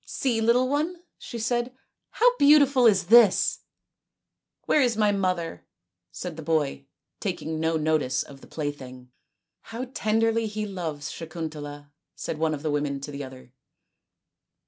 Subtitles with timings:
[0.03, 1.75] "See, little one/' she said,"
[2.19, 3.59] how beautiful is this!""
[4.65, 5.67] Where is my mother?"
[6.11, 6.87] said the boy,
[7.19, 9.11] taking no notice of the plaything."
[9.71, 13.53] How tenderly he loves Sakuntala!" said one of the women to the other.